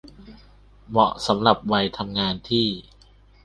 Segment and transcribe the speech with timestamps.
[0.89, 2.67] เหมาะสำหรับวัยทำงานที่